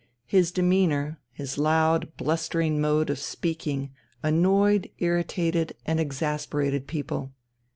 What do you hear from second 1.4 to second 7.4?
loud, blustering mode of speaking annoyed, irritated, and exasperated people.